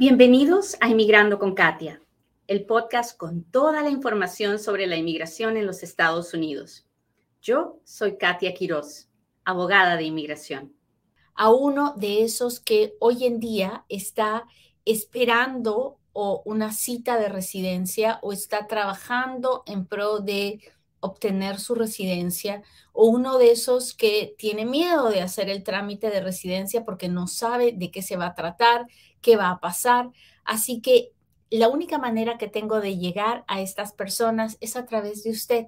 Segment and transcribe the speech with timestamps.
[0.00, 2.00] Bienvenidos a Inmigrando con Katia,
[2.46, 6.86] el podcast con toda la información sobre la inmigración en los Estados Unidos.
[7.42, 9.08] Yo soy Katia Quiroz,
[9.44, 10.72] abogada de inmigración.
[11.34, 14.44] A uno de esos que hoy en día está
[14.84, 20.60] esperando o una cita de residencia o está trabajando en pro de
[21.00, 22.62] obtener su residencia
[22.92, 27.26] o uno de esos que tiene miedo de hacer el trámite de residencia porque no
[27.26, 28.86] sabe de qué se va a tratar,
[29.20, 30.10] qué va a pasar.
[30.44, 31.12] Así que
[31.50, 35.66] la única manera que tengo de llegar a estas personas es a través de usted.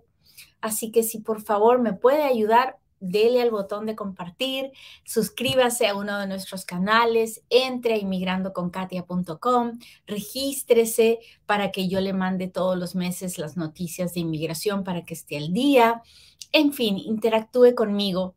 [0.61, 4.73] Así que si por favor me puede ayudar, dele al botón de compartir,
[5.05, 12.49] suscríbase a uno de nuestros canales, entre a inmigrandoconkatia.com, regístrese para que yo le mande
[12.49, 16.03] todos los meses las noticias de inmigración para que esté al día.
[16.53, 18.35] En fin, interactúe conmigo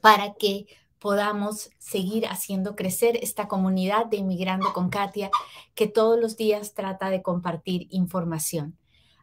[0.00, 0.66] para que
[0.98, 5.30] podamos seguir haciendo crecer esta comunidad de Inmigrando con Katia
[5.74, 8.76] que todos los días trata de compartir información.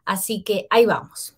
[0.05, 1.37] Así que ahí vamos.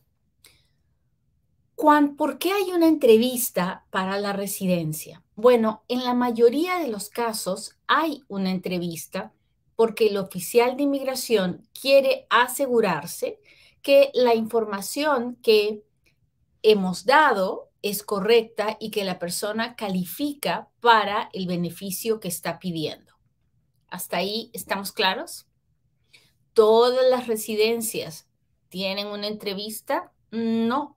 [1.77, 5.23] ¿Por qué hay una entrevista para la residencia?
[5.35, 9.31] Bueno, en la mayoría de los casos hay una entrevista
[9.75, 13.39] porque el oficial de inmigración quiere asegurarse
[13.83, 15.83] que la información que
[16.63, 23.13] hemos dado es correcta y que la persona califica para el beneficio que está pidiendo.
[23.87, 25.45] ¿Hasta ahí estamos claros?
[26.53, 28.27] ¿Todas las residencias
[28.69, 30.11] tienen una entrevista?
[30.31, 30.96] No,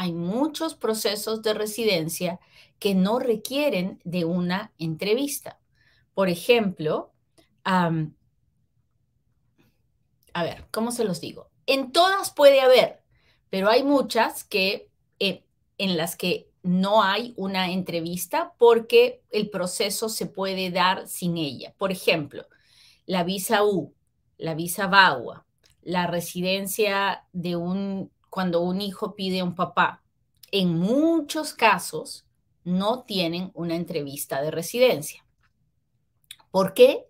[0.00, 2.40] hay muchos procesos de residencia
[2.78, 5.60] que no requieren de una entrevista.
[6.14, 7.12] Por ejemplo,
[7.64, 7.90] a
[10.42, 11.50] ver, ¿cómo se los digo?
[11.66, 13.02] En todas puede haber,
[13.50, 15.44] pero hay muchas que eh,
[15.76, 21.74] en las que no hay una entrevista porque el proceso se puede dar sin ella.
[21.76, 22.46] Por ejemplo,
[23.04, 23.94] la visa U,
[24.38, 25.44] la visa VAWA,
[25.82, 30.02] la residencia de un cuando un hijo pide a un papá,
[30.50, 32.26] en muchos casos
[32.64, 35.26] no tienen una entrevista de residencia.
[36.50, 37.06] ¿Por qué?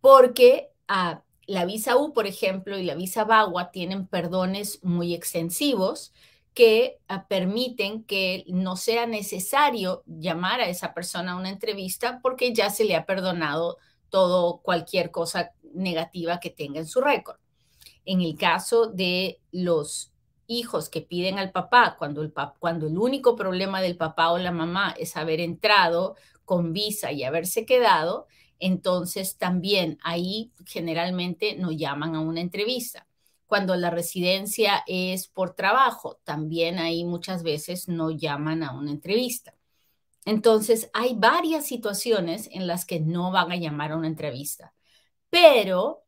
[0.00, 6.12] Porque ah, la visa U, por ejemplo, y la visa VAWA tienen perdones muy extensivos
[6.54, 12.54] que ah, permiten que no sea necesario llamar a esa persona a una entrevista porque
[12.54, 13.78] ya se le ha perdonado
[14.08, 17.36] todo, cualquier cosa negativa que tenga en su récord.
[18.04, 20.13] En el caso de los
[20.46, 24.52] hijos que piden al papá cuando el, cuando el único problema del papá o la
[24.52, 28.26] mamá es haber entrado con visa y haberse quedado,
[28.58, 33.06] entonces también ahí generalmente nos llaman a una entrevista.
[33.46, 39.54] Cuando la residencia es por trabajo, también ahí muchas veces no llaman a una entrevista.
[40.24, 44.74] Entonces, hay varias situaciones en las que no van a llamar a una entrevista,
[45.30, 46.03] pero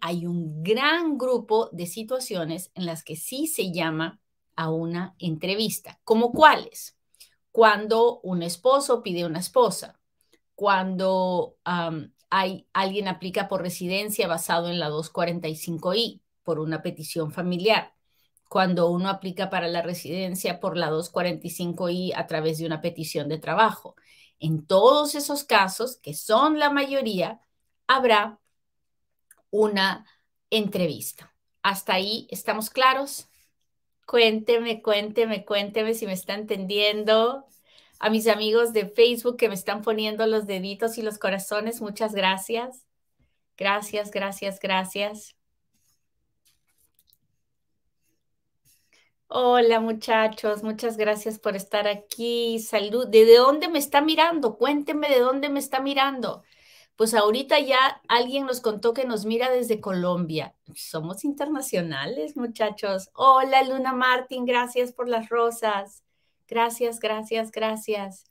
[0.00, 4.20] hay un gran grupo de situaciones en las que sí se llama
[4.56, 6.96] a una entrevista, como cuáles.
[7.50, 10.00] Cuando un esposo pide una esposa,
[10.54, 11.56] cuando
[12.30, 17.94] hay, alguien aplica por residencia basado en la 245I por una petición familiar,
[18.48, 23.38] cuando uno aplica para la residencia por la 245I a través de una petición de
[23.38, 23.96] trabajo.
[24.38, 27.40] En todos esos casos, que son la mayoría,
[27.86, 28.40] habrá
[29.54, 30.04] una
[30.50, 31.32] entrevista.
[31.62, 33.28] ¿Hasta ahí estamos claros?
[34.04, 37.46] Cuénteme, cuénteme, cuénteme si me está entendiendo.
[38.00, 42.14] A mis amigos de Facebook que me están poniendo los deditos y los corazones, muchas
[42.14, 42.84] gracias.
[43.56, 45.36] Gracias, gracias, gracias.
[49.28, 52.58] Hola muchachos, muchas gracias por estar aquí.
[52.58, 53.06] Salud.
[53.06, 54.56] ¿De dónde me está mirando?
[54.56, 56.42] Cuénteme de dónde me está mirando.
[56.96, 60.54] Pues ahorita ya alguien nos contó que nos mira desde Colombia.
[60.76, 63.10] Somos internacionales, muchachos.
[63.14, 66.04] Hola, Luna Martín, gracias por las rosas.
[66.46, 68.30] Gracias, gracias, gracias.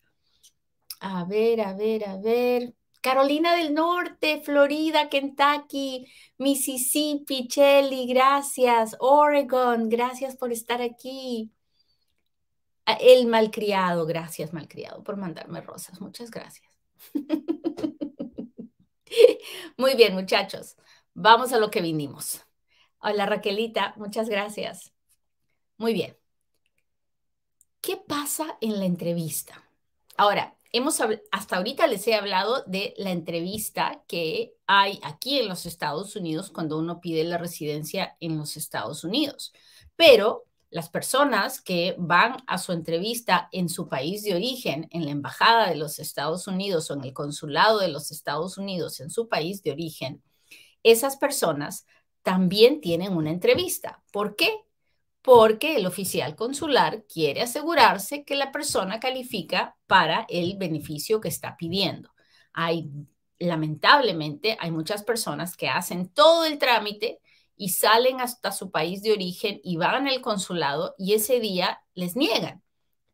[1.01, 2.73] A ver, a ver, a ver.
[3.01, 8.95] Carolina del Norte, Florida, Kentucky, Mississippi, Chelly, gracias.
[8.99, 11.51] Oregon, gracias por estar aquí.
[13.01, 15.99] El malcriado, gracias, malcriado, por mandarme rosas.
[15.99, 16.71] Muchas gracias.
[19.77, 20.75] Muy bien, muchachos.
[21.13, 22.41] Vamos a lo que vinimos.
[22.99, 23.93] Hola, Raquelita.
[23.97, 24.93] Muchas gracias.
[25.77, 26.17] Muy bien.
[27.81, 29.61] ¿Qué pasa en la entrevista?
[30.15, 30.99] Ahora, hemos
[31.31, 36.49] hasta ahorita les he hablado de la entrevista que hay aquí en los Estados Unidos
[36.49, 39.53] cuando uno pide la residencia en los Estados Unidos.
[39.95, 45.11] Pero las personas que van a su entrevista en su país de origen, en la
[45.11, 49.29] embajada de los Estados Unidos o en el consulado de los Estados Unidos en su
[49.29, 50.23] país de origen,
[50.81, 51.85] esas personas
[52.23, 54.01] también tienen una entrevista.
[54.11, 54.51] ¿Por qué?
[55.21, 61.55] Porque el oficial consular quiere asegurarse que la persona califica para el beneficio que está
[61.55, 62.09] pidiendo.
[62.51, 62.89] Hay,
[63.37, 67.19] lamentablemente, hay muchas personas que hacen todo el trámite
[67.55, 72.15] y salen hasta su país de origen y van al consulado y ese día les
[72.15, 72.63] niegan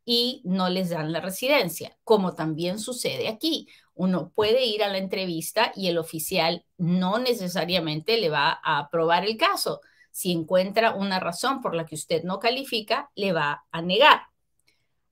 [0.06, 3.68] y no les dan la residencia, como también sucede aquí.
[3.94, 9.26] Uno puede ir a la entrevista y el oficial no necesariamente le va a aprobar
[9.26, 9.82] el caso.
[10.12, 14.22] Si encuentra una razón por la que usted no califica, le va a negar.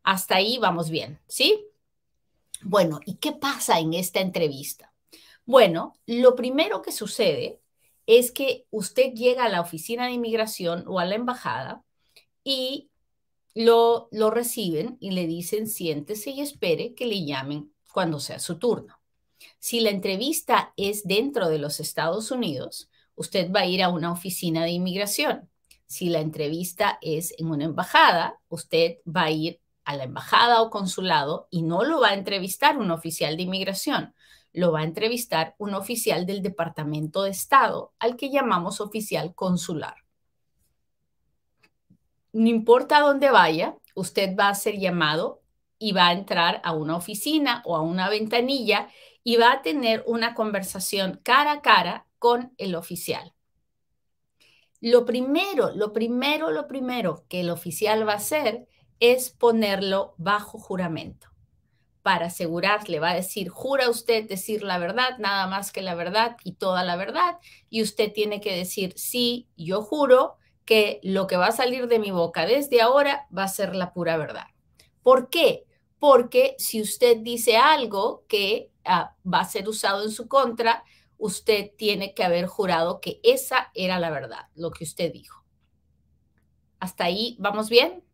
[0.01, 1.65] Hasta ahí vamos bien, ¿sí?
[2.63, 4.93] Bueno, ¿y qué pasa en esta entrevista?
[5.45, 7.61] Bueno, lo primero que sucede
[8.07, 11.83] es que usted llega a la oficina de inmigración o a la embajada
[12.43, 12.89] y
[13.53, 18.57] lo, lo reciben y le dicen siéntese y espere que le llamen cuando sea su
[18.57, 18.99] turno.
[19.59, 24.11] Si la entrevista es dentro de los Estados Unidos, usted va a ir a una
[24.11, 25.49] oficina de inmigración.
[25.85, 30.69] Si la entrevista es en una embajada, usted va a ir a la embajada o
[30.69, 34.13] consulado y no lo va a entrevistar un oficial de inmigración
[34.57, 39.93] lo va a entrevistar un oficial del Departamento de Estado, al que llamamos oficial consular.
[42.33, 45.43] No importa dónde vaya, usted va a ser llamado
[45.77, 48.89] y va a entrar a una oficina o a una ventanilla
[49.23, 53.35] y va a tener una conversación cara a cara con el oficial.
[54.81, 58.67] Lo primero, lo primero, lo primero que el oficial va a hacer
[58.99, 61.36] es ponerlo bajo juramento
[62.07, 65.93] para asegurar, le va a decir, jura usted decir la verdad, nada más que la
[65.93, 67.35] verdad y toda la verdad,
[67.69, 71.99] y usted tiene que decir, sí, yo juro que lo que va a salir de
[71.99, 74.45] mi boca desde ahora va a ser la pura verdad.
[75.03, 75.65] ¿Por qué?
[75.99, 80.85] Porque si usted dice algo que ah, va a ser usado en su contra,
[81.17, 85.43] usted tiene que haber jurado que esa era la verdad, lo que usted dijo.
[86.79, 88.06] ¿Hasta ahí vamos bien?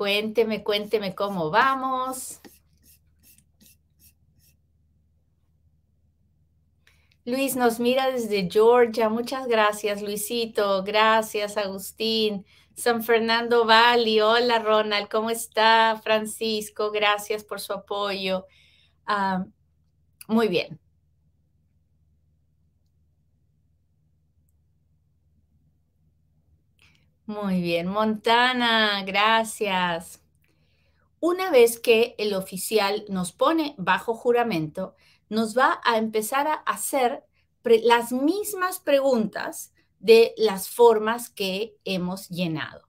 [0.00, 2.40] Cuénteme, cuénteme cómo vamos.
[7.26, 9.10] Luis nos mira desde Georgia.
[9.10, 10.82] Muchas gracias, Luisito.
[10.84, 12.46] Gracias, Agustín.
[12.74, 14.22] San Fernando Valley.
[14.22, 15.10] Hola, Ronald.
[15.10, 16.00] ¿Cómo está?
[16.02, 18.46] Francisco, gracias por su apoyo.
[19.04, 19.44] Ah,
[20.28, 20.80] muy bien.
[27.30, 30.20] Muy bien, Montana, gracias.
[31.20, 34.96] Una vez que el oficial nos pone bajo juramento,
[35.28, 37.24] nos va a empezar a hacer
[37.62, 42.88] las mismas preguntas de las formas que hemos llenado.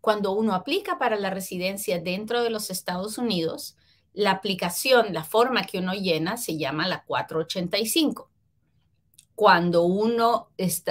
[0.00, 3.76] Cuando uno aplica para la residencia dentro de los Estados Unidos,
[4.12, 8.28] la aplicación, la forma que uno llena se llama la 485.
[9.36, 10.50] Cuando uno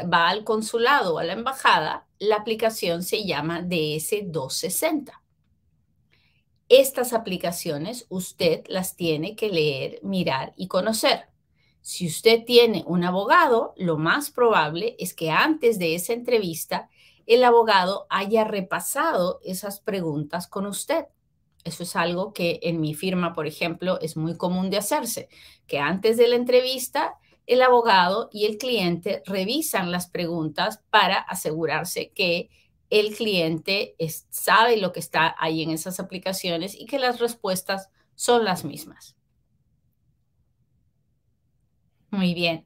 [0.10, 5.12] va al consulado o a la embajada, la aplicación se llama DS260.
[6.68, 11.28] Estas aplicaciones usted las tiene que leer, mirar y conocer.
[11.82, 16.90] Si usted tiene un abogado, lo más probable es que antes de esa entrevista
[17.28, 21.06] el abogado haya repasado esas preguntas con usted.
[21.64, 25.30] Eso es algo que en mi firma, por ejemplo, es muy común de hacerse,
[25.68, 27.16] que antes de la entrevista
[27.48, 32.50] el abogado y el cliente revisan las preguntas para asegurarse que
[32.90, 33.96] el cliente
[34.30, 39.16] sabe lo que está ahí en esas aplicaciones y que las respuestas son las mismas.
[42.12, 42.66] Muy bien.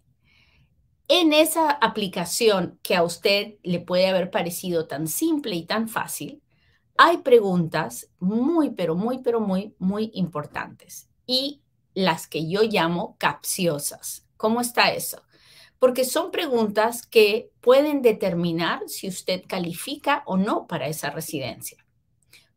[1.07, 6.43] En esa aplicación que a usted le puede haber parecido tan simple y tan fácil,
[6.97, 11.61] hay preguntas muy, pero muy, pero muy, muy importantes y
[11.95, 14.28] las que yo llamo capciosas.
[14.39, 15.21] ¿Cómo está eso?
[15.79, 21.85] Porque son preguntas que pueden determinar si usted califica o no para esa residencia.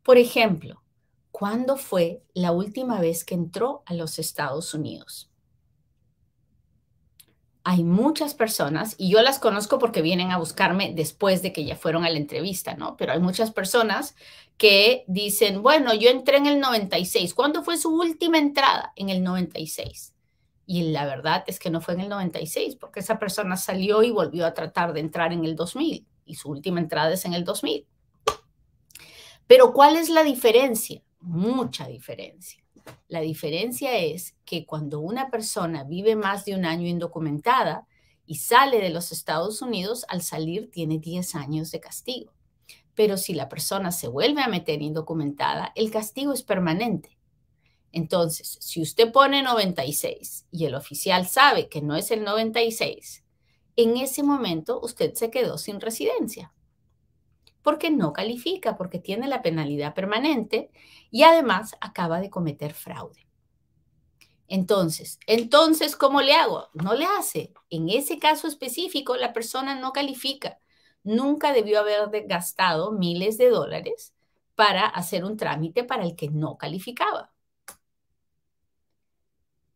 [0.05, 0.81] Por ejemplo,
[1.33, 5.29] ¿cuándo fue la última vez que entró a los Estados Unidos?
[7.65, 11.77] hay muchas personas, y yo las conozco porque vienen a buscarme después de que ya
[11.77, 12.97] fueron a la entrevista, ¿no?
[12.97, 14.17] Pero hay muchas personas
[14.57, 17.35] que dicen, bueno, yo entré en el 96.
[17.35, 18.93] ¿Cuándo fue su última entrada?
[18.97, 20.13] En el 96.
[20.67, 24.11] Y la verdad es que no fue en el 96, porque esa persona salió y
[24.11, 27.45] volvió a tratar de entrar en el 2000 y su última entrada es en el
[27.45, 27.87] 2000.
[29.47, 31.03] Pero ¿cuál es la diferencia?
[31.21, 32.63] Mucha diferencia.
[33.09, 37.87] La diferencia es que cuando una persona vive más de un año indocumentada,
[38.27, 42.33] y sale de los Estados Unidos, al salir tiene 10 años de castigo.
[42.95, 47.19] Pero si la persona se vuelve a meter indocumentada, el castigo es permanente.
[47.93, 53.23] Entonces, si usted pone 96 y el oficial sabe que no es el 96,
[53.77, 56.53] en ese momento usted se quedó sin residencia
[57.63, 60.71] porque no califica, porque tiene la penalidad permanente
[61.11, 63.27] y además acaba de cometer fraude.
[64.49, 66.69] Entonces, entonces, ¿cómo le hago?
[66.75, 67.53] No le hace.
[67.71, 70.59] En ese caso específico, la persona no califica.
[71.05, 74.13] Nunca debió haber gastado miles de dólares
[74.55, 77.33] para hacer un trámite para el que no calificaba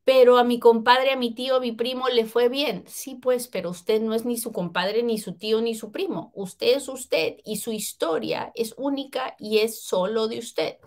[0.06, 2.84] pero a mi compadre, a mi tío, a mi primo le fue bien.
[2.86, 6.30] Sí, pues, pero usted no es ni su compadre, ni su tío, ni su primo.
[6.36, 10.78] Usted es usted y su historia es única y es solo de usted.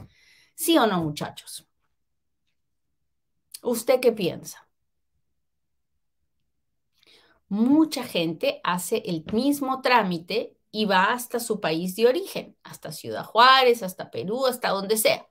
[0.55, 1.67] ¿Sí o no, muchachos?
[3.61, 4.69] ¿Usted qué piensa?
[7.49, 13.25] Mucha gente hace el mismo trámite y va hasta su país de origen, hasta Ciudad
[13.25, 15.28] Juárez, hasta Perú, hasta donde sea.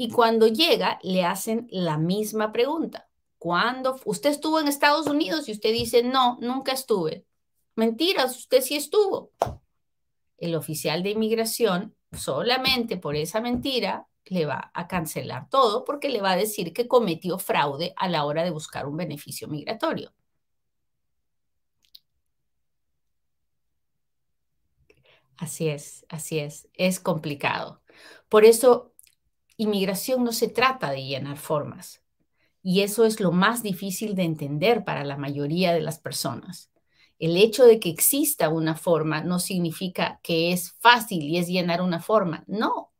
[0.00, 3.08] Y cuando llega, le hacen la misma pregunta.
[3.36, 4.00] ¿Cuándo?
[4.04, 7.26] Usted estuvo en Estados Unidos y usted dice, no, nunca estuve.
[7.74, 9.32] Mentiras, usted sí estuvo.
[10.36, 16.20] El oficial de inmigración, solamente por esa mentira, le va a cancelar todo porque le
[16.20, 20.12] va a decir que cometió fraude a la hora de buscar un beneficio migratorio.
[25.36, 27.82] Así es, así es, es complicado.
[28.28, 28.87] Por eso
[29.58, 32.02] inmigración no se trata de llenar formas.
[32.62, 36.70] Y eso es lo más difícil de entender para la mayoría de las personas.
[37.18, 41.82] El hecho de que exista una forma no significa que es fácil y es llenar
[41.82, 42.44] una forma.
[42.46, 42.92] No.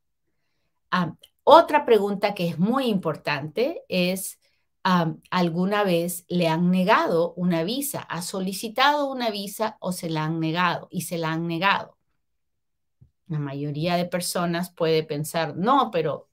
[0.90, 4.38] Ah, otra pregunta que es muy importante es,
[4.82, 8.00] ¿alguna vez le han negado una visa?
[8.00, 10.88] ¿Ha solicitado una visa o se la han negado?
[10.90, 11.96] Y se la han negado.
[13.28, 16.27] La mayoría de personas puede pensar, no, pero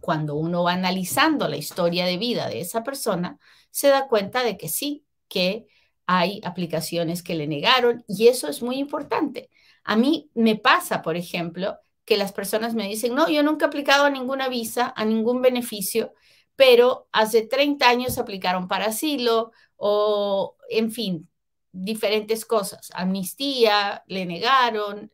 [0.00, 3.38] cuando uno va analizando la historia de vida de esa persona,
[3.70, 5.66] se da cuenta de que sí, que
[6.06, 9.50] hay aplicaciones que le negaron y eso es muy importante.
[9.84, 13.68] A mí me pasa, por ejemplo, que las personas me dicen, no, yo nunca he
[13.68, 16.12] aplicado a ninguna visa, a ningún beneficio,
[16.56, 21.28] pero hace 30 años aplicaron para asilo o, en fin,
[21.72, 22.90] diferentes cosas.
[22.94, 25.10] Amnistía, le negaron,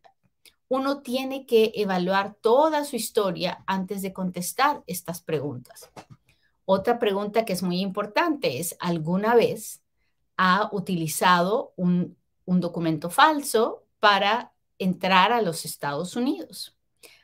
[0.70, 5.90] uno tiene que evaluar toda su historia antes de contestar estas preguntas.
[6.64, 9.82] Otra pregunta que es muy importante es, ¿alguna vez
[10.36, 16.76] ha utilizado un, documento falso para entrar a los Estados Unidos?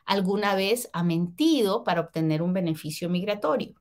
[0.05, 3.81] ¿Alguna vez ha mentido para obtener un beneficio migratorio?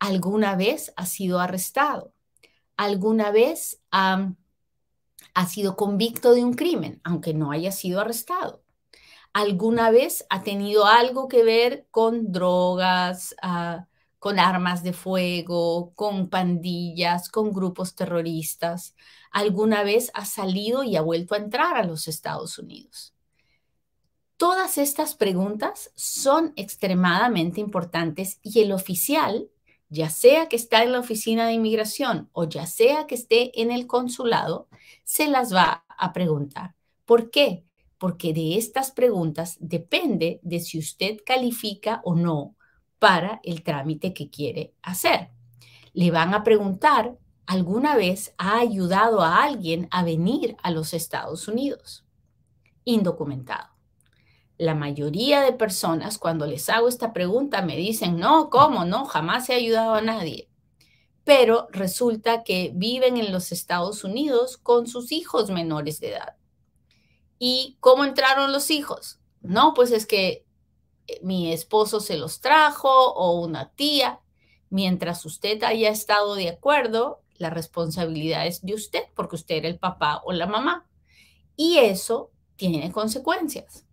[0.00, 2.12] ¿Alguna vez ha sido arrestado?
[2.76, 4.26] ¿Alguna vez ha
[5.48, 8.61] sido convicto de un crimen, aunque no haya sido arrestado?
[9.32, 13.86] Alguna vez ha tenido algo que ver con drogas, ah,
[14.18, 18.94] con armas de fuego, con pandillas, con grupos terroristas.
[19.32, 23.14] Alguna vez ha salido y ha vuelto a entrar a los Estados Unidos.
[24.36, 29.48] Todas estas preguntas son extremadamente importantes y el oficial,
[29.88, 33.70] ya sea que está en la oficina de inmigración o ya sea que esté en
[33.70, 34.68] el consulado,
[35.04, 36.74] se las va a preguntar.
[37.04, 37.64] ¿Por qué?
[38.02, 42.56] Porque de estas preguntas depende de si usted califica o no
[42.98, 45.30] para el trámite que quiere hacer.
[45.92, 47.16] Le van a preguntar,
[47.46, 52.04] ¿alguna vez ha ayudado a alguien a venir a los Estados Unidos?
[52.82, 53.68] Indocumentado.
[54.58, 58.84] La mayoría de personas cuando les hago esta pregunta me dicen, no, ¿cómo?
[58.84, 60.50] No, jamás he ayudado a nadie.
[61.22, 66.41] Pero resulta que viven en los Estados Unidos con sus hijos menores de edad
[67.44, 69.18] ¿Y cómo entraron los hijos?
[69.40, 70.46] No, pues es que
[71.08, 74.20] eh, mi esposo se los trajo o una tía.
[74.70, 79.80] Mientras usted haya estado de acuerdo, la responsabilidad es de usted porque usted era el
[79.80, 80.86] papá o la mamá.
[81.56, 83.86] Y eso tiene consecuencias.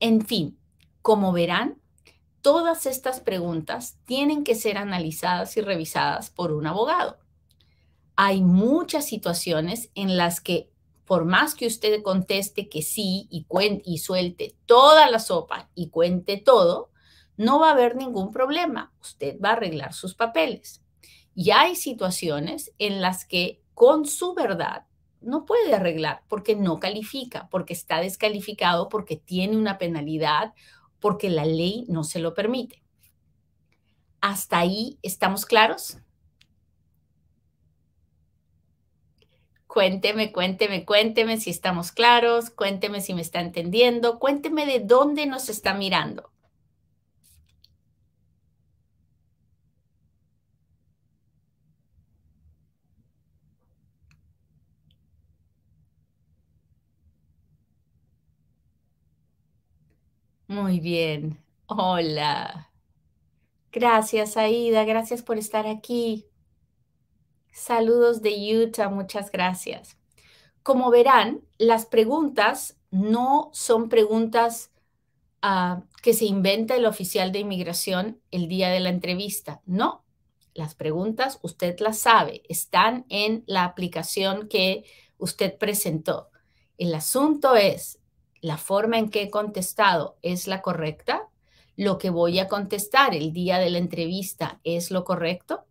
[0.00, 0.58] En fin,
[1.02, 1.82] como verán,
[2.40, 7.18] todas estas preguntas tienen que ser analizadas y revisadas por un abogado.
[8.16, 10.71] Hay muchas situaciones en las que
[11.12, 15.90] por más que usted conteste que sí y, cuente, y suelte toda la sopa y
[15.90, 16.88] cuente todo,
[17.36, 18.94] no va a haber ningún problema.
[18.98, 20.82] Usted va a arreglar sus papeles.
[21.34, 24.86] Y hay situaciones en las que con su verdad
[25.20, 30.54] no puede arreglar porque no califica, porque está descalificado, porque tiene una penalidad,
[30.98, 32.82] porque la ley no se lo permite.
[34.22, 35.98] ¿Hasta ahí estamos claros?
[39.74, 45.48] Cuénteme, cuénteme, cuénteme si estamos claros, cuénteme si me está entendiendo, cuénteme de dónde nos
[45.48, 46.30] está mirando.
[60.46, 61.38] Muy bien.
[61.66, 62.70] Hola.
[63.72, 64.84] Gracias, Aida.
[64.84, 66.26] Gracias por estar aquí.
[67.52, 68.88] Saludos de Utah.
[68.88, 69.98] Muchas gracias.
[70.62, 74.70] Como verán, las preguntas no son preguntas
[75.42, 79.60] ah, que se inventa el oficial de inmigración el día de la entrevista.
[79.66, 80.02] No,
[80.54, 84.84] las preguntas usted las sabe, están en la aplicación que
[85.18, 86.30] usted presentó.
[86.78, 87.98] El asunto es,
[88.40, 91.28] la forma en que he contestado es la correcta,
[91.76, 95.64] lo que voy a contestar el día de la entrevista es lo correcto.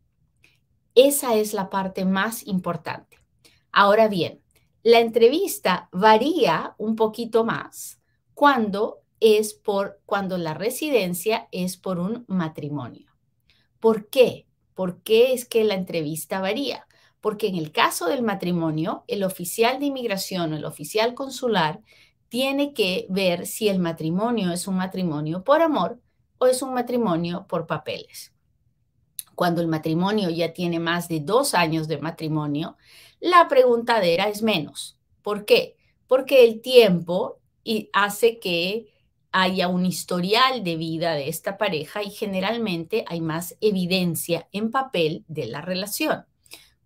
[0.95, 3.17] Esa es la parte más importante.
[3.71, 4.41] Ahora bien,
[4.83, 7.99] la entrevista varía un poquito más
[8.33, 13.11] cuando es por cuando la residencia es por un matrimonio.
[13.79, 14.47] ¿Por qué?
[14.73, 16.87] ¿Por qué es que la entrevista varía?
[17.21, 21.81] Porque en el caso del matrimonio, el oficial de inmigración o el oficial consular
[22.29, 25.99] tiene que ver si el matrimonio es un matrimonio por amor
[26.39, 28.33] o es un matrimonio por papeles.
[29.35, 32.77] Cuando el matrimonio ya tiene más de dos años de matrimonio,
[33.19, 34.97] la preguntadera es menos.
[35.21, 35.77] ¿Por qué?
[36.07, 37.39] Porque el tiempo
[37.93, 38.87] hace que
[39.31, 45.23] haya un historial de vida de esta pareja y generalmente hay más evidencia en papel
[45.27, 46.25] de la relación.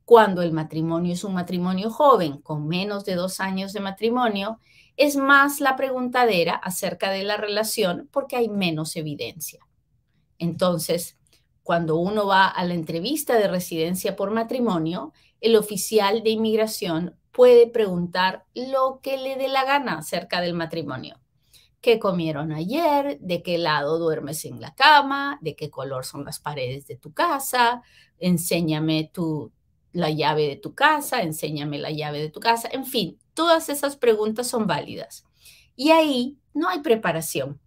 [0.06, 4.60] Cuando el matrimonio es un matrimonio joven con menos de dos años de matrimonio,
[4.98, 9.66] es más la preguntadera acerca de la relación porque hay menos evidencia.
[10.38, 11.18] Entonces,
[11.65, 17.67] cuando uno va a la entrevista de residencia por matrimonio, el oficial de inmigración puede
[17.67, 21.19] preguntar lo que le dé la gana acerca del matrimonio.
[21.81, 23.19] ¿Qué comieron ayer?
[23.19, 25.39] ¿De qué lado duermes en la cama?
[25.41, 27.81] ¿De qué color son las paredes de tu casa?
[28.19, 29.51] Enséñame tu,
[29.92, 33.98] la llave de tu casa, enséñame la llave de tu casa, en fin, Todas esas
[33.98, 35.25] preguntas son válidas.
[35.75, 37.59] Y ahí no hay preparación.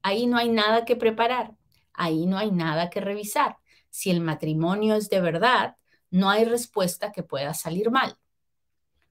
[0.00, 1.52] Ahí no hay nada que preparar.
[1.96, 3.56] Ahí no hay nada que revisar.
[3.90, 5.76] Si el matrimonio es de verdad,
[6.10, 8.16] no hay respuesta que pueda salir mal.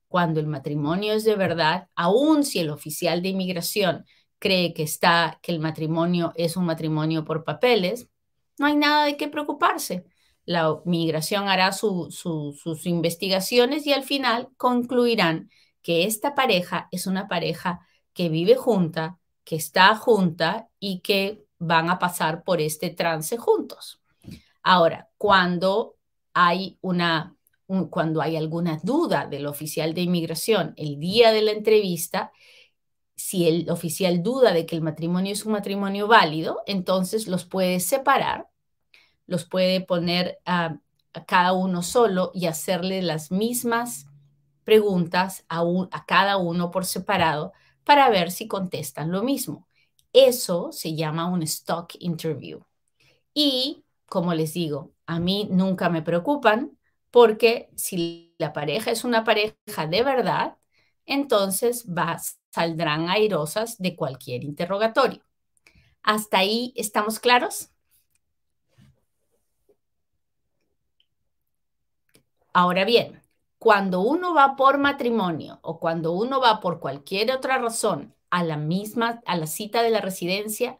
[0.07, 4.05] Cuando el matrimonio es de verdad, aun si el oficial de inmigración
[4.39, 8.07] cree que está que el matrimonio es un matrimonio por papeles,
[8.57, 10.05] no hay nada de qué preocuparse.
[10.45, 15.49] La migración hará sus investigaciones y al final concluirán
[15.81, 21.89] que esta pareja es una pareja que vive junta, que está junta y que van
[21.89, 24.01] a pasar por este trance juntos.
[24.63, 25.95] Ahora, cuando
[26.33, 27.35] hay una
[27.89, 32.31] cuando hay alguna duda del oficial de inmigración el día de la entrevista,
[33.15, 37.79] si el oficial duda de que el matrimonio es un matrimonio válido, entonces los puede
[37.79, 38.49] separar,
[39.25, 40.77] los puede poner a,
[41.13, 44.05] a cada uno solo y hacerle las mismas
[44.63, 49.64] preguntas a, a cada uno por separado para ver si contestan lo mismo.
[50.15, 52.61] Eso se llama un stock interview.
[53.33, 56.77] Y, como les digo, a mí nunca me preocupan
[57.11, 60.57] porque si la pareja es una pareja de verdad,
[61.05, 62.17] entonces va,
[62.53, 65.21] saldrán airosas de cualquier interrogatorio.
[66.03, 67.71] ¿Hasta ahí estamos claros?
[72.53, 73.21] Ahora bien,
[73.59, 78.57] cuando uno va por matrimonio o cuando uno va por cualquier otra razón a la
[78.57, 80.77] misma, a la cita de la residencia,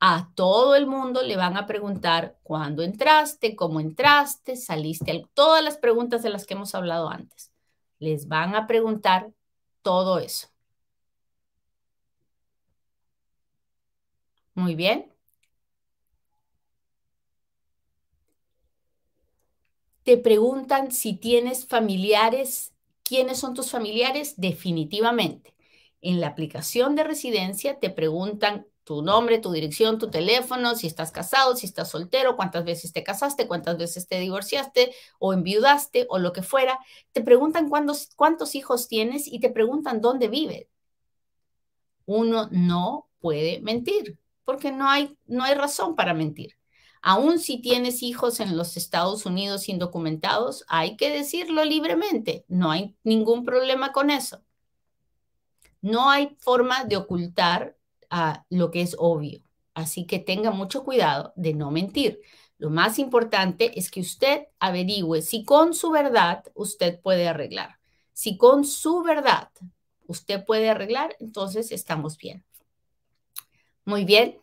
[0.00, 5.78] a todo el mundo le van a preguntar cuándo entraste, cómo entraste, saliste, todas las
[5.78, 7.52] preguntas de las que hemos hablado antes.
[8.00, 9.30] Les van a preguntar
[9.82, 10.48] todo eso.
[14.54, 15.12] Muy bien.
[20.08, 25.57] te preguntan si tienes familiares, quiénes son tus familiares, definitivamente.
[26.00, 31.10] En la aplicación de residencia te preguntan tu nombre, tu dirección, tu teléfono, si estás
[31.10, 36.18] casado, si estás soltero, cuántas veces te casaste, cuántas veces te divorciaste o enviudaste o
[36.18, 36.78] lo que fuera.
[37.12, 40.68] Te preguntan cuántos, hijos tienes y te preguntan dónde vives.
[42.06, 46.56] Uno no puede mentir porque no hay, no hay razón para mentir.
[47.02, 52.46] Aún si tienes hijos en los Estados Unidos indocumentados, hay que decirlo libremente.
[52.48, 54.42] No hay ningún problema con eso.
[55.80, 57.76] No hay forma de ocultar
[58.50, 59.42] lo que es obvio.
[59.74, 62.20] Así que tenga mucho cuidado de no mentir.
[62.58, 67.78] Lo más importante es que usted averigüe si con su verdad usted puede arreglar.
[68.12, 69.50] Si con su verdad
[70.08, 72.44] usted puede arreglar, entonces estamos bien.
[73.84, 74.40] Muy bien.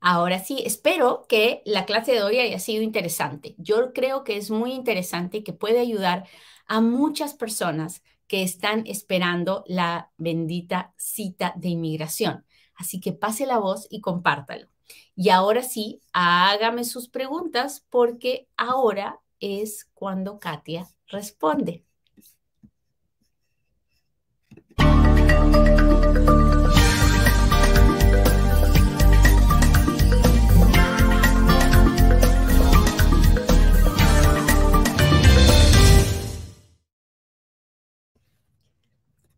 [0.00, 3.54] Ahora sí, espero que la clase de hoy haya sido interesante.
[3.58, 6.26] Yo creo que es muy interesante y que puede ayudar
[6.66, 8.02] a muchas personas
[8.32, 12.46] que están esperando la bendita cita de inmigración.
[12.74, 14.68] Así que pase la voz y compártalo.
[15.14, 21.84] Y ahora sí, hágame sus preguntas porque ahora es cuando Katia responde.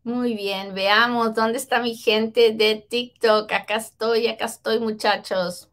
[0.05, 3.51] Muy bien, veamos dónde está mi gente de TikTok.
[3.51, 5.69] Acá estoy, acá estoy, muchachos.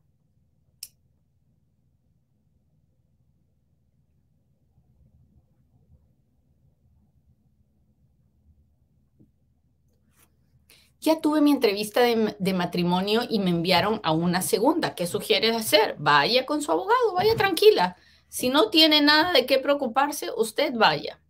[11.01, 14.95] Ya tuve mi entrevista de, matrimonio y me enviaron a una segunda.
[14.95, 15.97] ¿Qué sugieres hacer?
[15.99, 17.97] Vaya con su abogado, vaya tranquila.
[18.29, 21.22] Si no tiene nada de qué preocuparse, usted vaya.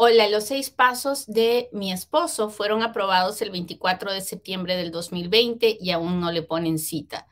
[0.00, 5.76] Hola, los seis pasos de mi esposo fueron aprobados el 24 de septiembre del 2020
[5.80, 7.26] y aún no le ponen cita.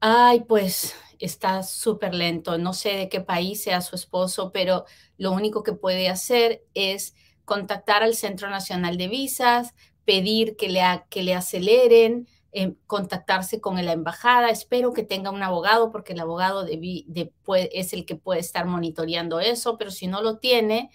[0.00, 2.56] Ay, pues está súper lento.
[2.56, 4.86] No sé de qué país sea su esposo, pero
[5.18, 9.74] lo único que puede hacer es contactar al Centro Nacional de Visas,
[10.06, 14.48] pedir que le, que le aceleren, eh, contactarse con la embajada.
[14.48, 19.76] Espero que tenga un abogado porque el abogado es el que puede estar monitoreando eso,
[19.76, 20.88] pero si no lo tiene,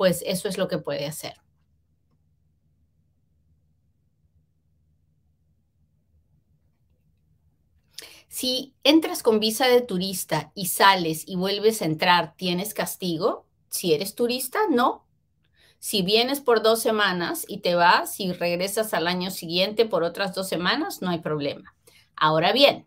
[0.00, 1.34] pues eso es lo que puede hacer.
[8.26, 13.44] Si entras con visa de turista y sales y vuelves a entrar, ¿tienes castigo?
[13.68, 15.06] Si eres turista, no.
[15.80, 20.34] Si vienes por dos semanas y te vas y regresas al año siguiente por otras
[20.34, 21.74] dos semanas, no hay problema.
[22.16, 22.86] Ahora bien,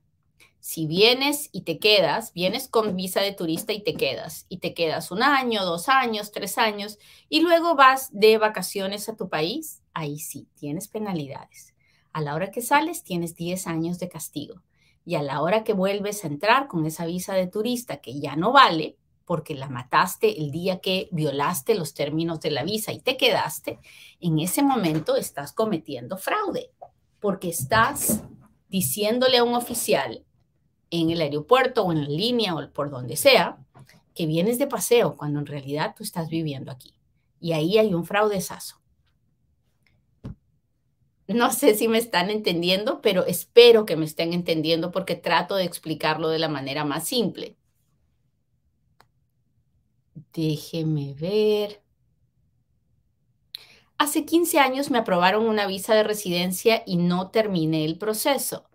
[0.64, 4.74] si vienes y te quedas, vienes con visa de turista y te quedas, y te
[4.74, 9.82] quedas un año, dos años, tres años, y luego vas de vacaciones a tu país,
[9.94, 11.74] ahí sí, tienes penalidades.
[12.14, 14.64] A la hora que sales, tienes 10 años de castigo.
[15.04, 18.38] Y a la hora que vuelves a entrar con esa visa de turista que ya
[18.38, 18.96] no vale,
[19.26, 23.80] porque la mataste el día que violaste los términos de la visa y te quedaste,
[24.22, 26.72] en ese momento estás cometiendo fraude,
[27.20, 28.24] porque estás
[28.70, 30.24] diciéndole a un oficial
[30.94, 33.58] en el aeropuerto o en la línea o por donde sea,
[34.14, 36.94] que vienes de paseo cuando en realidad tú estás viviendo aquí.
[37.40, 38.80] Y ahí hay un fraudezazo.
[41.28, 45.64] No sé si me están entendiendo, pero espero que me estén entendiendo porque trato de
[45.64, 47.58] explicarlo de la manera más simple.
[50.32, 51.82] Déjeme ver.
[53.98, 58.70] Hace 15 años me aprobaron una visa de residencia y no terminé el proceso.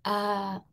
[0.03, 0.63] Ah,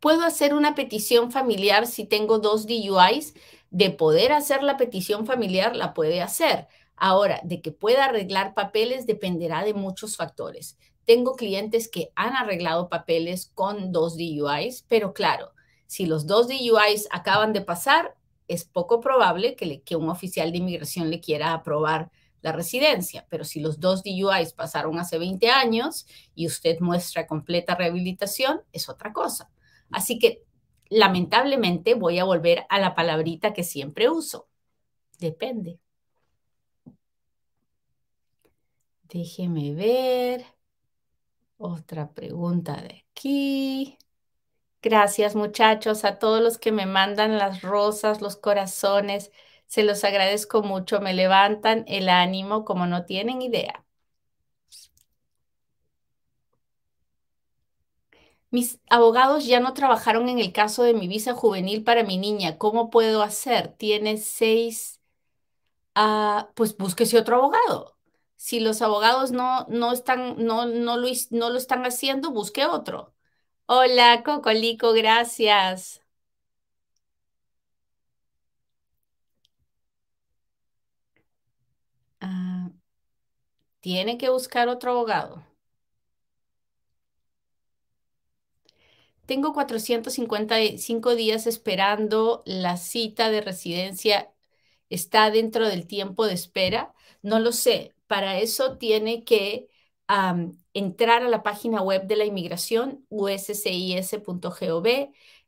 [0.00, 3.34] ¿Puedo hacer una petición familiar si tengo dos DUIs?
[3.70, 6.66] De poder hacer la petición familiar, la puede hacer.
[6.96, 10.78] Ahora, de que pueda arreglar papeles dependerá de muchos factores.
[11.10, 15.50] Tengo clientes que han arreglado papeles con dos DUIs, pero claro,
[15.88, 18.14] si los dos DUIs acaban de pasar,
[18.46, 23.58] es poco probable que, un oficial de inmigración le quiera aprobar la residencia, pero si
[23.58, 29.50] los dos DUIs pasaron hace 20 años y usted muestra completa rehabilitación, es otra cosa.
[29.90, 30.44] Así que
[30.90, 34.46] lamentablemente voy a volver a la palabrita que siempre uso.
[35.18, 35.80] Depende.
[39.08, 40.59] Déjeme ver.
[41.62, 43.98] Otra pregunta de aquí.
[44.82, 49.32] Gracias muchachos a todos los que me mandan las rosas, los corazones.
[49.66, 51.00] Se los agradezco mucho.
[51.00, 53.84] Me levantan el ánimo como no tienen idea.
[58.50, 62.58] Mis abogados ya no trabajaron en el caso de mi visa juvenil para mi niña.
[62.58, 63.68] ¿Cómo puedo hacer?
[63.76, 65.00] Tiene seis.
[65.96, 67.98] Ah, pues búsquese otro abogado.
[68.40, 73.14] Si los abogados no, no, están, no, no, lo, no lo están haciendo, busque otro.
[73.66, 76.02] Hola, Cocolico, gracias.
[82.20, 82.70] Ah,
[83.80, 85.44] tiene que buscar otro abogado.
[89.26, 94.32] Tengo 455 días esperando la cita de residencia.
[94.90, 96.94] ¿Está dentro del tiempo de espera?
[97.22, 97.94] No lo sé.
[98.06, 99.68] Para eso tiene que
[100.72, 104.86] entrar a la página web de la inmigración, uscis.gov,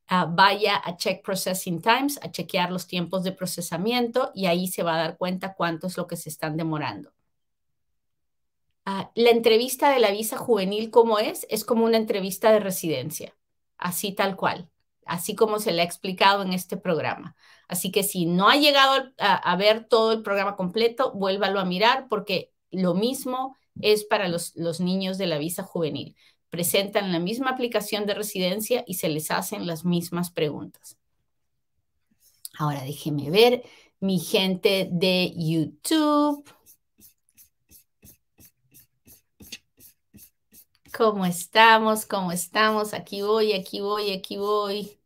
[0.09, 4.83] ah, vaya a Check Processing Times, a chequear los tiempos de procesamiento y ahí se
[4.83, 7.13] va a dar cuenta cuánto es lo que se están demorando.
[8.85, 11.47] Ah, la entrevista de la visa juvenil, ¿cómo es?
[11.51, 13.35] Es como una entrevista de residencia,
[13.79, 14.69] así tal cual,
[15.07, 17.37] así como se le ha explicado en este programa.
[17.73, 22.07] Así que si no ha llegado a, ver todo el programa completo, vuélvalo a mirar
[22.11, 26.15] porque lo mismo es para los, niños de la visa juvenil.
[26.51, 30.99] Presentan la misma aplicación de residencia y se les hacen las mismas preguntas.
[32.59, 33.63] Ahora déjeme ver
[34.01, 36.45] mi gente de YouTube.
[40.95, 42.05] ¿Cómo estamos?
[42.05, 42.93] ¿Cómo estamos?
[42.93, 45.02] Aquí voy, aquí voy, aquí voy.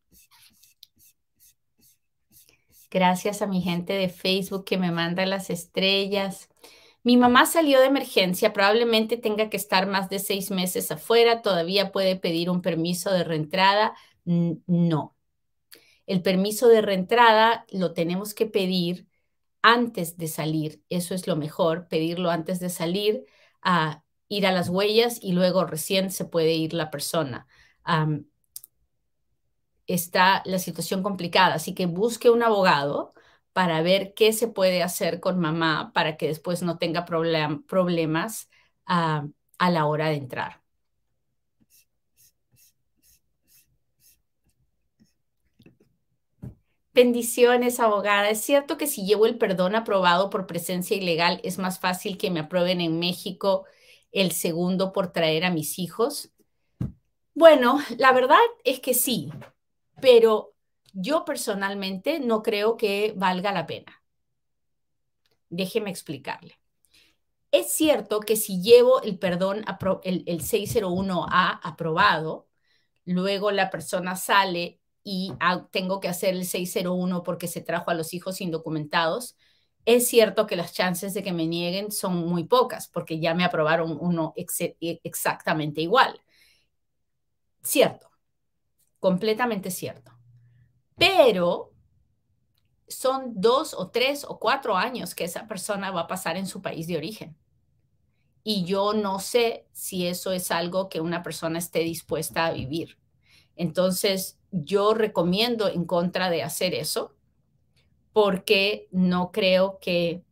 [2.97, 6.49] Gracias a mi gente de Facebook que me manda las estrellas.
[7.03, 11.93] Mi mamá salió de emergencia, probablemente tenga que estar más de seis meses afuera, todavía
[11.93, 13.95] puede pedir un permiso de reentrada.
[14.25, 15.15] No.
[16.07, 19.07] El permiso de reentrada lo tenemos que pedir
[19.61, 20.83] antes de salir.
[20.89, 23.27] Eso es lo mejor, pedirlo antes de salir,
[23.61, 27.47] a ir a las huellas y luego recién se puede ir la persona.
[29.87, 33.15] Está la situación complicada, así que busque un abogado
[33.53, 38.51] para ver qué se puede hacer con mamá para que después no tenga problemas
[38.87, 39.27] ah,
[39.59, 40.63] a la hora de entrar.
[46.97, 48.31] Bendiciones, abogada.
[48.31, 52.31] Es cierto que si llevo el perdón aprobado por presencia ilegal, es más fácil que
[52.31, 53.67] me aprueben en México
[54.13, 56.31] el segundo por traer a mis hijos.
[57.35, 59.31] Bueno, la verdad es que sí,
[60.01, 60.55] pero
[60.93, 64.03] yo personalmente no creo que valga la pena.
[65.49, 66.59] Déjeme explicarle.
[67.53, 69.65] Es cierto que si llevo el perdón,
[70.03, 72.49] el, 601A aprobado,
[73.05, 75.33] luego la persona sale y
[75.71, 79.37] tengo que hacer el 601 porque se trajo a los hijos indocumentados,
[79.87, 83.45] es cierto que las chances de que me nieguen son muy pocas porque ya me
[83.45, 86.21] aprobaron uno exactamente igual.
[87.63, 88.11] Cierto,
[89.01, 90.17] completamente cierto
[90.97, 91.73] pero
[92.89, 96.63] son dos o tres o cuatro años que esa persona va a pasar en su
[96.63, 97.37] país de origen.
[98.43, 102.97] Y yo no sé si eso es algo que una persona esté dispuesta a vivir.
[103.57, 107.17] Entonces, yo recomiendo en contra de hacer eso
[108.13, 110.23] porque no creo que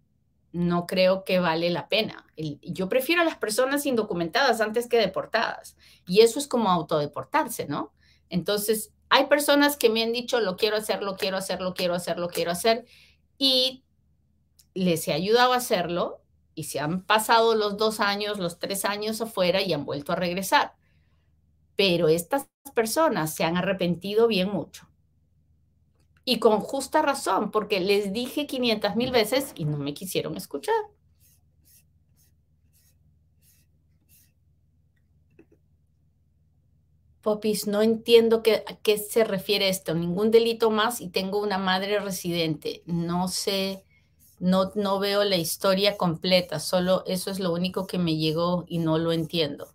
[0.53, 2.25] no creo que vale la pena.
[2.37, 5.77] yo prefiero a las personas indocumentadas antes que deportadas.
[6.07, 7.93] Y eso es como autodeportarse, ¿no?
[8.29, 11.95] Entonces, hay personas que me han dicho, lo quiero hacer, lo quiero hacer, lo quiero
[11.95, 12.85] hacer, lo quiero hacer,
[13.39, 13.85] y
[14.75, 16.21] les he ayudado a hacerlo
[16.55, 20.17] y se han pasado los dos años, los tres años afuera y han vuelto a
[20.17, 20.75] regresar.
[21.77, 24.89] Pero estas personas se han arrepentido bien mucho.
[26.25, 30.75] Y con justa razón, porque les dije 500 mil veces y no me quisieron escuchar.
[37.25, 39.95] Popis, no entiendo qué, a qué se refiere esto.
[39.95, 42.83] Ningún delito más y tengo una madre residente.
[42.85, 43.83] No sé,
[44.39, 46.61] no, no veo la historia completa.
[46.61, 49.75] Solo eso es lo único que me llegó y no lo entiendo.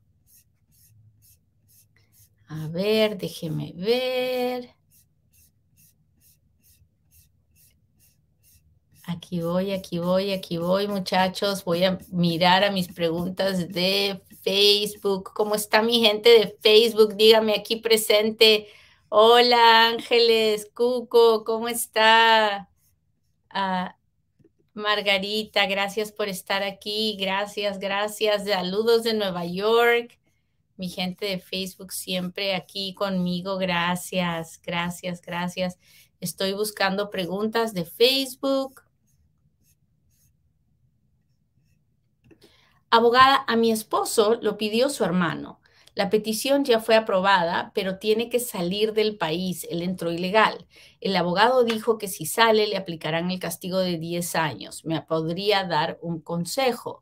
[2.47, 4.75] A ver, déjeme ver.
[9.05, 11.63] Aquí voy, aquí voy, aquí voy, muchachos.
[11.65, 15.31] Voy a mirar a mis preguntas de Facebook.
[15.33, 17.15] ¿Cómo está mi gente de Facebook?
[17.15, 18.67] Dígame aquí presente.
[19.09, 22.69] Hola Ángeles, Cuco, ¿cómo está?
[23.49, 23.95] Ah,
[24.73, 27.17] Margarita, gracias por estar aquí.
[27.19, 28.45] Gracias, gracias.
[28.45, 30.19] Saludos de Nueva York.
[30.77, 33.57] Mi gente de Facebook siempre aquí conmigo.
[33.57, 35.77] Gracias, gracias, gracias.
[36.19, 38.83] Estoy buscando preguntas de Facebook.
[42.91, 45.59] Abogada, a mi esposo lo pidió su hermano.
[45.95, 49.67] La petición ya fue aprobada, pero tiene que salir del país.
[49.69, 50.67] Él entró ilegal.
[51.01, 54.85] El abogado dijo que si sale le aplicarán el castigo de 10 años.
[54.85, 57.01] ¿Me podría dar un consejo?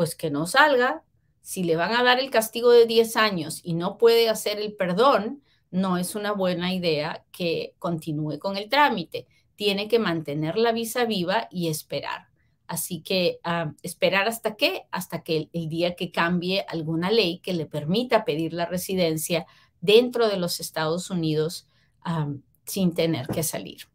[0.00, 1.04] pues que no salga.
[1.42, 4.74] Si le van a dar el castigo de 10 años y no puede hacer el
[4.74, 9.26] perdón, no es una buena idea que continúe con el trámite.
[9.56, 12.29] Tiene que mantener la visa viva y esperar.
[12.70, 14.84] Así que ah, esperar hasta qué?
[14.92, 19.44] Hasta que el, día que cambie alguna ley que le permita pedir la residencia
[19.80, 21.66] dentro de los Estados Unidos
[22.02, 22.28] ah,
[22.64, 23.88] sin tener que salir.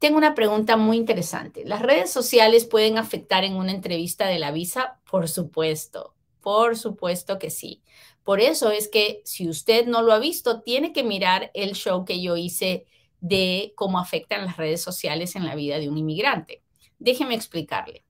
[0.00, 1.64] Tengo una pregunta muy interesante.
[1.64, 4.98] ¿Las redes sociales pueden afectar en una entrevista de la visa?
[5.08, 7.84] Por supuesto, por supuesto que sí.
[8.24, 12.04] Por eso es que si usted no lo ha visto, tiene que mirar el show
[12.04, 12.86] que yo hice
[13.20, 16.64] de cómo afectan las redes sociales en la vida de un inmigrante.
[16.98, 18.04] Déjeme explicarle.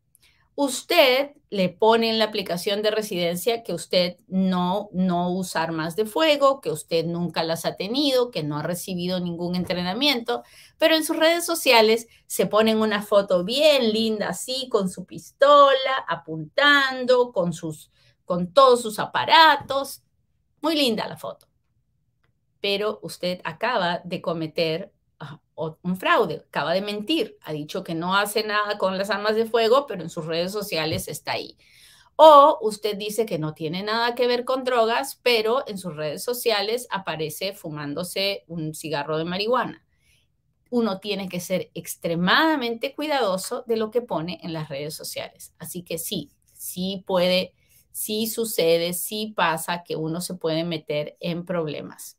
[0.61, 6.05] Usted le pone en la aplicación de residencia que usted no, no usa armas de
[6.05, 10.43] fuego, que usted nunca las ha tenido, que no ha recibido ningún entrenamiento,
[10.77, 16.05] pero en sus redes sociales se ponen una foto bien linda así, con su pistola,
[16.09, 17.93] apuntando, con, sus,
[18.25, 20.03] con todos sus aparatos.
[20.61, 21.47] Muy linda la foto.
[22.61, 24.93] Pero usted acaba de cometer
[25.83, 29.47] un fraude, acaba de mentir, ha dicho que no hace nada con las armas de
[29.47, 31.57] fuego, pero en sus redes sociales está ahí.
[32.17, 36.25] O usted dice que no tiene nada que ver con drogas, pero en sus redes
[36.25, 39.85] sociales aparece fumándose un cigarro de marihuana.
[40.71, 45.55] Uno tiene que ser extremadamente cuidadoso de lo que pone en las redes sociales.
[45.59, 47.55] Así que sí, sí puede,
[47.93, 52.18] sí sucede, sí pasa que uno se puede meter en problemas.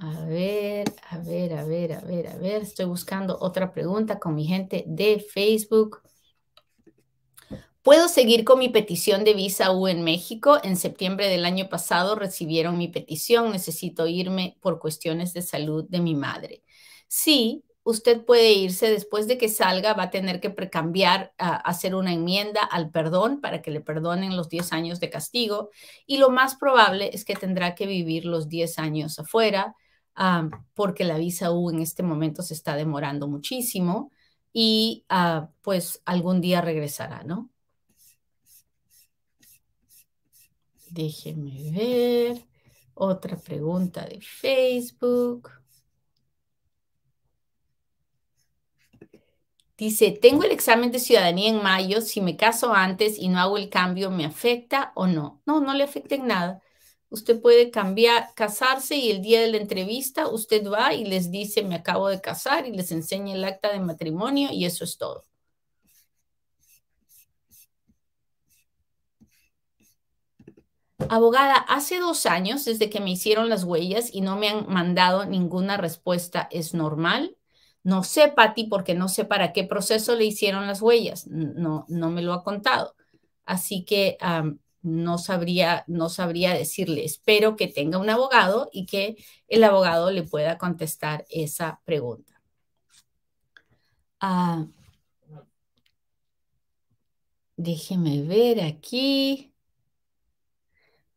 [0.00, 2.62] A ver, a ver, a ver, a ver, a ver.
[2.62, 6.00] Estoy buscando otra pregunta con mi gente de Facebook.
[7.82, 10.58] ¿Puedo seguir con mi petición de visa U en México?
[10.62, 13.52] En septiembre del año pasado recibieron mi petición.
[13.52, 16.62] Necesito irme por cuestiones de salud de mi madre.
[17.08, 22.12] Sí, usted puede irse después de que salga, va a tener que precambiar, hacer una
[22.12, 25.70] enmienda al perdón para que le perdonen los 10 años de castigo
[26.06, 29.76] y lo más probable es que tendrá que vivir los 10 años afuera
[30.74, 34.12] porque la visa U en este momento se está demorando muchísimo
[34.52, 37.50] y ah, pues algún día regresará, ¿no?
[40.90, 42.46] Déjenme ver.
[42.94, 45.50] Otra pregunta de Facebook.
[49.78, 53.56] Dice, tengo el examen de ciudadanía en mayo, si me caso antes y no hago
[53.58, 55.42] el cambio, ¿me afecta o no?
[55.46, 56.62] No, no le afecta en nada.
[57.12, 61.62] Usted puede cambiar, casarse y el día de la entrevista usted va y les dice,
[61.62, 65.26] me acabo de casar y les enseña el acta de matrimonio y eso es todo.
[71.10, 75.26] Abogada, hace dos años desde que me hicieron las huellas y no me han mandado
[75.26, 77.36] ninguna respuesta, ¿es normal?
[77.82, 81.26] No sé, Patti, porque no sé para qué proceso le hicieron las huellas.
[81.26, 82.94] No, no me lo ha contado.
[83.44, 84.16] Así que
[84.82, 87.04] no sabría, no sabría decirle.
[87.04, 89.16] Espero que tenga un abogado y que
[89.48, 92.40] el abogado le pueda contestar esa pregunta.
[94.20, 94.66] Ah,
[97.56, 99.52] déjeme ver aquí.